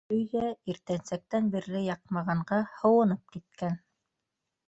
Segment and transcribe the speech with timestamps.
[0.13, 3.77] Өй ҙә, иртәнсәктән бирле яҡмағанға, һыуынып киткән.